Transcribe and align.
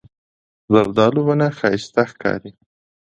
زردالو 0.73 1.21
ونه 1.27 1.47
ښایسته 1.57 2.03
ښکاري. 2.11 2.51